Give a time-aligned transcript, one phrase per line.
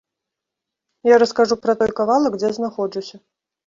[1.13, 3.27] Я раскажу пра той кавалак, дзе знаходжуся.